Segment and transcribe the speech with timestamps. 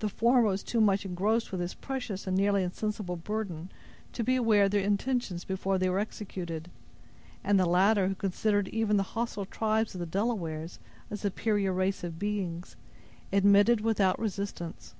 [0.00, 3.70] The former was too much engrossed with his precious and nearly insensible burden,
[4.12, 6.68] to be aware of their intentions before they were executed;
[7.44, 10.80] and the latter, who considered even the hostile tribes of the Delawares
[11.12, 12.74] a superior race of beings,
[13.32, 14.96] submitted without resistance.